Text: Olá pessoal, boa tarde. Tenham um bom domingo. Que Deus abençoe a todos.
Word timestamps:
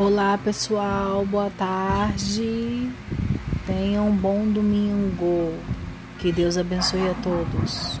Olá 0.00 0.38
pessoal, 0.42 1.26
boa 1.26 1.50
tarde. 1.50 2.90
Tenham 3.66 4.08
um 4.08 4.16
bom 4.16 4.50
domingo. 4.50 5.52
Que 6.18 6.32
Deus 6.32 6.56
abençoe 6.56 7.06
a 7.06 7.14
todos. 7.22 8.00